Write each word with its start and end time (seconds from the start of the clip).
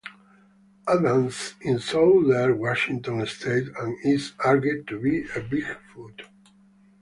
Adams 0.87 1.53
in 1.61 1.77
southern 1.77 2.57
Washington 2.57 3.23
state 3.27 3.67
and 3.79 3.95
is 4.03 4.31
argued 4.43 4.87
to 4.87 4.99
be 4.99 5.19
a 5.21 5.41
bigfoot. 5.41 6.21